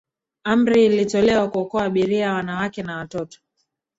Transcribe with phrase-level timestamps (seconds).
[0.43, 3.39] amri ilitolewa kuokoa abiria wanawake na watoto